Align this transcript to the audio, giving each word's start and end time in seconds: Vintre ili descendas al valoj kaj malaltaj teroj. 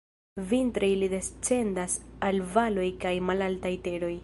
Vintre 0.51 0.89
ili 0.93 1.09
descendas 1.11 1.99
al 2.29 2.41
valoj 2.57 2.89
kaj 3.07 3.15
malaltaj 3.31 3.75
teroj. 3.89 4.13